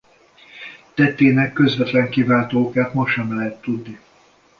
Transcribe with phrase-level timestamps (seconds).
[0.93, 3.99] Tettének közvetlen kiváltó okát ma sem lehet tudni.